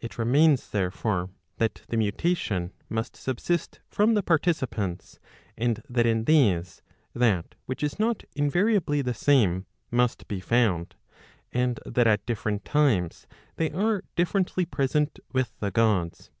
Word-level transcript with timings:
It 0.00 0.18
remains 0.18 0.70
therefore, 0.70 1.30
that 1.58 1.82
the 1.86 1.96
mutation 1.96 2.72
must 2.88 3.14
subsist 3.14 3.78
from 3.86 4.14
the 4.14 4.22
participants, 4.24 5.20
and 5.56 5.80
that 5.88 6.04
in 6.04 6.24
these 6.24 6.82
that 7.14 7.54
which 7.66 7.84
is 7.84 7.96
not 7.96 8.24
invariably 8.34 9.02
the 9.02 9.14
same 9.14 9.66
must 9.88 10.26
be 10.26 10.40
found, 10.40 10.96
and 11.52 11.78
that 11.86 12.08
at 12.08 12.26
different 12.26 12.64
times 12.64 13.28
they 13.54 13.70
are 13.70 14.02
differently 14.16 14.64
present 14.64 15.20
with 15.32 15.54
the 15.60 15.70
Gods. 15.70 16.32